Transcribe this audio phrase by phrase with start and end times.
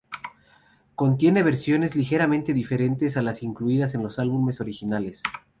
[0.95, 5.21] Contiene versiones ligeramente diferentes a las incluidas en los álbumes originales.